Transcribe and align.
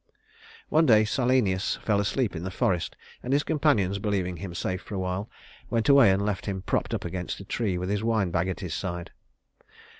One 0.69 0.87
day 0.87 1.05
Silenus 1.05 1.75
fell 1.75 1.99
asleep 1.99 2.35
in 2.35 2.41
the 2.41 2.49
forest, 2.49 2.95
and 3.21 3.31
his 3.33 3.43
companions, 3.43 3.99
believing 3.99 4.37
him 4.37 4.55
safe 4.55 4.81
for 4.81 4.95
a 4.95 4.99
while, 4.99 5.29
went 5.69 5.89
away 5.89 6.09
and 6.09 6.25
left 6.25 6.47
him 6.47 6.63
propped 6.63 6.95
up 6.95 7.05
against 7.05 7.39
a 7.39 7.45
tree 7.45 7.77
with 7.77 7.89
his 7.91 8.03
wine 8.03 8.31
bag 8.31 8.47
at 8.47 8.61
his 8.61 8.73
side. 8.73 9.11